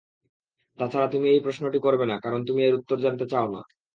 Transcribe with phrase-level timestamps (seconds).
[0.79, 3.61] তাছাড়া তুমি এই প্রশ্নটি করবেনা কারণ, তুমি এর উত্তর জানতে চাওনা।